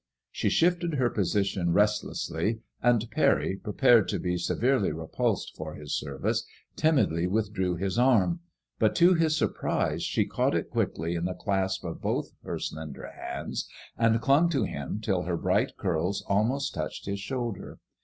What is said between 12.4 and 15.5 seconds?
her slender hands and clung to him till her